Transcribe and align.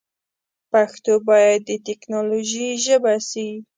پښتو 0.71 1.13
باید 1.27 1.59
د 1.69 1.71
ټیکنالوژي 1.85 2.67
ژبه 2.85 3.13
سی. 3.29 3.47